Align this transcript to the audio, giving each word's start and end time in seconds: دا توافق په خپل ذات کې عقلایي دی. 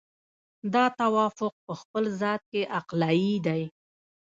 دا 0.73 0.85
توافق 1.01 1.53
په 1.65 1.73
خپل 1.81 2.03
ذات 2.19 2.41
کې 2.51 2.61
عقلایي 2.77 3.33
دی. 3.45 3.63